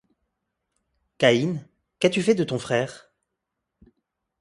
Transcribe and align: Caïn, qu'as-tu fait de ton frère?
Caïn, 1.19 1.63
qu'as-tu 1.99 2.23
fait 2.23 2.33
de 2.33 2.43
ton 2.43 2.57
frère? 2.57 3.11